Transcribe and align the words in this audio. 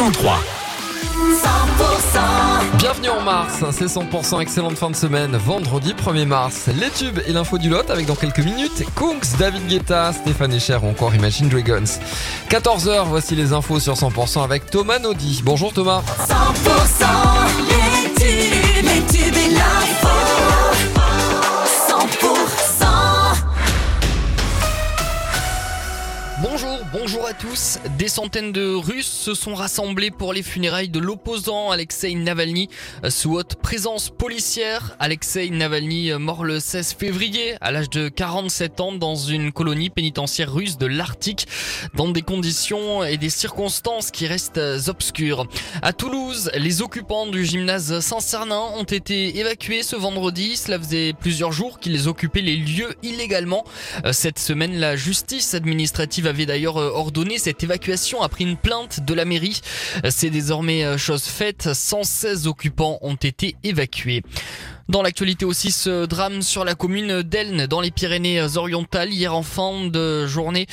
103. 0.00 0.32
100% 2.72 2.78
Bienvenue 2.78 3.10
en 3.10 3.20
mars, 3.20 3.62
c'est 3.72 3.84
100% 3.84 4.40
excellente 4.40 4.78
fin 4.78 4.88
de 4.88 4.96
semaine, 4.96 5.36
vendredi 5.36 5.92
1er 5.92 6.24
mars. 6.24 6.68
Les 6.68 6.88
tubes 6.88 7.20
et 7.26 7.34
l'info 7.34 7.58
du 7.58 7.68
lot 7.68 7.90
avec 7.90 8.06
dans 8.06 8.14
quelques 8.14 8.38
minutes 8.38 8.82
Kunks, 8.96 9.36
David 9.38 9.66
Guetta, 9.66 10.14
Stéphane 10.14 10.54
Echer 10.54 10.78
ou 10.82 10.88
encore 10.88 11.14
Imagine 11.14 11.50
Dragons. 11.50 11.84
14h, 12.48 13.08
voici 13.08 13.36
les 13.36 13.52
infos 13.52 13.78
sur 13.78 13.92
100% 13.92 14.42
avec 14.42 14.70
Thomas 14.70 14.98
Naudy. 15.00 15.42
Bonjour 15.44 15.70
Thomas. 15.70 16.02
100% 16.26 17.04
les 17.68 17.89
Bonjour, 27.02 27.24
à 27.24 27.32
tous. 27.32 27.78
Des 27.96 28.08
centaines 28.08 28.52
de 28.52 28.74
Russes 28.74 29.06
se 29.06 29.32
sont 29.32 29.54
rassemblés 29.54 30.10
pour 30.10 30.34
les 30.34 30.42
funérailles 30.42 30.90
de 30.90 30.98
l'opposant 30.98 31.70
Alexei 31.70 32.14
Navalny 32.14 32.68
euh, 33.04 33.08
sous 33.08 33.36
haute 33.36 33.54
présence 33.54 34.10
policière. 34.10 34.96
Alexei 34.98 35.48
Navalny 35.48 36.10
euh, 36.10 36.18
mort 36.18 36.44
le 36.44 36.60
16 36.60 36.92
février 36.92 37.54
à 37.62 37.72
l'âge 37.72 37.88
de 37.88 38.10
47 38.10 38.80
ans 38.80 38.92
dans 38.92 39.14
une 39.14 39.50
colonie 39.50 39.88
pénitentiaire 39.88 40.52
russe 40.52 40.76
de 40.76 40.84
l'Arctique 40.84 41.48
dans 41.94 42.10
des 42.10 42.20
conditions 42.20 43.02
et 43.02 43.16
des 43.16 43.30
circonstances 43.30 44.10
qui 44.10 44.26
restent 44.26 44.58
euh, 44.58 44.78
obscures. 44.88 45.46
À 45.80 45.94
Toulouse, 45.94 46.50
les 46.54 46.82
occupants 46.82 47.26
du 47.26 47.46
gymnase 47.46 48.00
Saint-Cernin 48.00 48.60
ont 48.76 48.84
été 48.84 49.38
évacués 49.38 49.82
ce 49.82 49.96
vendredi. 49.96 50.54
Cela 50.54 50.78
faisait 50.78 51.14
plusieurs 51.18 51.52
jours 51.52 51.80
qu'ils 51.80 52.10
occupaient 52.10 52.42
les 52.42 52.58
lieux 52.58 52.94
illégalement. 53.02 53.64
Cette 54.12 54.38
semaine, 54.38 54.78
la 54.78 54.96
justice 54.96 55.54
administrative 55.54 56.26
avait 56.26 56.44
d'ailleurs 56.44 56.89
ordonné 56.90 57.38
cette 57.38 57.62
évacuation 57.62 58.22
après 58.22 58.44
une 58.44 58.56
plainte 58.56 59.00
de 59.04 59.14
la 59.14 59.24
mairie. 59.24 59.60
C'est 60.08 60.30
désormais 60.30 60.84
euh, 60.84 60.98
chose 60.98 61.24
faite. 61.24 61.70
116 61.72 62.46
occupants 62.46 62.98
ont 63.02 63.14
été 63.14 63.56
évacués. 63.64 64.22
Dans 64.90 65.02
l'actualité 65.02 65.44
aussi, 65.44 65.70
ce 65.70 66.04
drame 66.04 66.42
sur 66.42 66.64
la 66.64 66.74
commune 66.74 67.22
d'Elne, 67.22 67.66
dans 67.68 67.80
les 67.80 67.92
Pyrénées-Orientales. 67.92 69.12
Hier 69.12 69.32
en 69.32 69.44
fin 69.44 69.86
de 69.86 70.26
journée, 70.26 70.66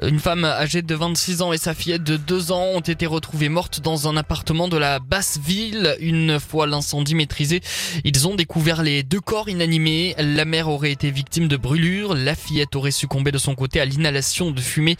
une 0.00 0.18
femme 0.18 0.46
âgée 0.46 0.80
de 0.80 0.94
26 0.94 1.42
ans 1.42 1.52
et 1.52 1.58
sa 1.58 1.74
fillette 1.74 2.02
de 2.02 2.16
2 2.16 2.52
ans 2.52 2.64
ont 2.74 2.80
été 2.80 3.04
retrouvées 3.04 3.50
mortes 3.50 3.80
dans 3.82 4.08
un 4.08 4.16
appartement 4.16 4.66
de 4.66 4.78
la 4.78 4.98
basse 4.98 5.38
ville. 5.44 5.94
Une 6.00 6.40
fois 6.40 6.66
l'incendie 6.66 7.14
maîtrisé, 7.14 7.60
ils 8.02 8.26
ont 8.26 8.34
découvert 8.34 8.82
les 8.82 9.02
deux 9.02 9.20
corps 9.20 9.50
inanimés. 9.50 10.14
La 10.16 10.46
mère 10.46 10.70
aurait 10.70 10.92
été 10.92 11.10
victime 11.10 11.46
de 11.46 11.58
brûlures. 11.58 12.14
La 12.14 12.34
fillette 12.34 12.74
aurait 12.76 12.90
succombé 12.92 13.30
de 13.30 13.36
son 13.36 13.54
côté 13.54 13.78
à 13.78 13.84
l'inhalation 13.84 14.52
de 14.52 14.60
fumée. 14.62 14.96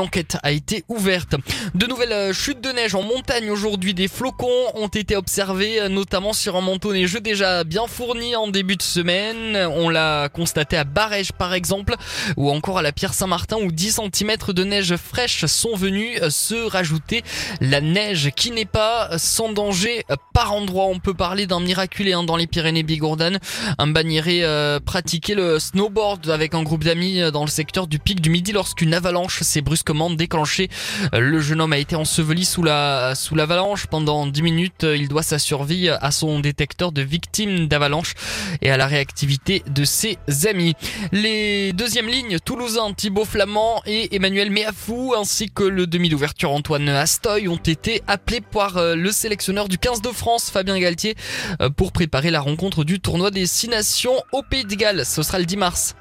Enquête 0.00 0.36
a 0.42 0.52
été 0.52 0.84
ouverte. 0.88 1.34
De 1.74 1.86
nouvelles 1.86 2.32
chutes 2.32 2.60
de 2.60 2.70
neige 2.70 2.94
en 2.94 3.02
montagne 3.02 3.50
aujourd'hui. 3.50 3.94
Des 3.94 4.08
flocons 4.08 4.48
ont 4.74 4.88
été 4.88 5.16
observés, 5.16 5.88
notamment 5.88 6.32
sur 6.32 6.56
un 6.56 6.60
manteau 6.60 6.92
neigeux 6.92 7.20
déjà 7.20 7.64
bien 7.64 7.86
fourni 7.86 8.36
en 8.36 8.48
début 8.48 8.76
de 8.76 8.82
semaine. 8.82 9.56
On 9.56 9.88
l'a 9.88 10.28
constaté 10.28 10.76
à 10.76 10.84
Barège 10.84 11.32
par 11.32 11.54
exemple, 11.54 11.94
ou 12.36 12.50
encore 12.50 12.78
à 12.78 12.82
la 12.82 12.92
Pierre 12.92 13.14
Saint-Martin 13.14 13.56
où 13.56 13.70
10 13.70 14.00
cm 14.12 14.36
de 14.48 14.64
neige 14.64 14.96
fraîche 14.96 15.46
sont 15.46 15.76
venus 15.76 16.20
se 16.28 16.54
rajouter. 16.54 17.22
La 17.60 17.80
neige 17.80 18.30
qui 18.34 18.50
n'est 18.50 18.64
pas 18.64 19.18
sans 19.18 19.52
danger 19.52 20.04
par 20.32 20.52
endroit. 20.52 20.86
On 20.86 20.98
peut 20.98 21.14
parler 21.14 21.46
d'un 21.46 21.60
miraculé 21.60 22.12
hein, 22.12 22.24
dans 22.24 22.36
les 22.36 22.46
Pyrénées 22.46 22.82
bigourdanes. 22.82 23.38
Un 23.78 23.86
banniéré 23.86 24.44
euh, 24.44 24.80
pratiquait 24.80 25.34
le 25.34 25.58
snowboard 25.58 26.30
avec 26.30 26.54
un 26.54 26.62
groupe 26.62 26.84
d'amis 26.84 27.20
euh, 27.20 27.30
dans 27.30 27.44
le 27.44 27.50
secteur 27.50 27.86
du 27.86 27.98
pic 27.98 28.20
du 28.20 28.30
Midi 28.30 28.52
lorsqu'une 28.52 28.94
avalanche 28.94 29.42
s'est 29.42 29.60
brusquement 29.60 29.81
déclenchée. 30.16 30.68
Euh, 31.14 31.20
Le 31.20 31.40
jeune 31.40 31.60
homme 31.60 31.72
a 31.72 31.78
été 31.78 31.96
enseveli 31.96 32.44
sous 32.44 32.62
la 32.62 33.14
sous 33.14 33.34
l'avalanche 33.34 33.86
pendant 33.86 34.26
10 34.26 34.42
minutes. 34.42 34.82
Il 34.82 35.08
doit 35.08 35.22
sa 35.22 35.38
survie 35.38 35.88
à 35.88 36.10
son 36.10 36.40
détecteur 36.40 36.92
de 36.92 37.02
victimes 37.02 37.68
d'avalanche 37.68 38.14
et 38.60 38.70
à 38.70 38.76
la 38.76 38.86
réactivité 38.86 39.62
de 39.66 39.84
ses 39.84 40.18
amis. 40.46 40.74
Les 41.12 41.72
deuxièmes 41.72 42.08
lignes 42.08 42.38
toulousains 42.38 42.92
Thibaut 42.92 43.24
Flamand 43.24 43.82
et 43.86 44.14
Emmanuel 44.14 44.50
Méafou 44.50 45.14
ainsi 45.16 45.50
que 45.50 45.64
le 45.64 45.86
demi 45.86 46.08
d'ouverture 46.08 46.50
Antoine 46.50 46.88
Astoy 46.88 47.48
ont 47.48 47.56
été 47.56 48.02
appelés 48.06 48.40
par 48.40 48.76
euh, 48.76 48.94
le 48.94 49.10
sélectionneur 49.10 49.68
du 49.68 49.78
15 49.78 50.02
de 50.02 50.08
France 50.08 50.50
Fabien 50.50 50.78
Galtier 50.78 51.14
euh, 51.60 51.70
pour 51.70 51.92
préparer 51.92 52.30
la 52.30 52.40
rencontre 52.40 52.84
du 52.84 53.00
tournoi 53.00 53.30
des 53.30 53.46
6 53.46 53.68
nations 53.68 54.22
au 54.32 54.42
Pays 54.42 54.64
de 54.64 54.74
Galles. 54.74 55.04
Ce 55.06 55.22
sera 55.22 55.38
le 55.38 55.46
10 55.46 55.56
mars. 55.56 55.94